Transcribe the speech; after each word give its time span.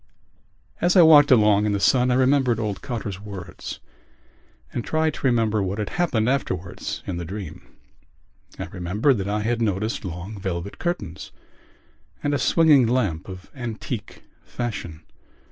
As 0.81 0.95
I 0.95 1.03
walked 1.03 1.29
along 1.29 1.67
in 1.67 1.73
the 1.73 1.79
sun 1.79 2.09
I 2.09 2.15
remembered 2.15 2.59
old 2.59 2.81
Cotter's 2.81 3.19
words 3.21 3.79
and 4.73 4.83
tried 4.83 5.13
to 5.13 5.27
remember 5.27 5.61
what 5.61 5.77
had 5.77 5.91
happened 5.91 6.27
afterwards 6.27 7.03
in 7.05 7.17
the 7.17 7.23
dream. 7.23 7.61
I 8.57 8.65
remembered 8.65 9.19
that 9.19 9.27
I 9.29 9.41
had 9.41 9.61
noticed 9.61 10.03
long 10.03 10.39
velvet 10.39 10.79
curtains 10.79 11.31
and 12.23 12.33
a 12.33 12.39
swinging 12.39 12.87
lamp 12.87 13.29
of 13.29 13.51
antique 13.53 14.23
fashion. 14.43 15.03